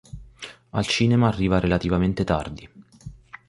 Al 0.71 0.87
cinema 0.87 1.27
arriva 1.27 1.59
relativamente 1.59 2.23
tardi. 2.23 2.67